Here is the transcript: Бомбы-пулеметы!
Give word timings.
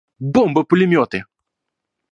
Бомбы-пулеметы! 0.37 1.23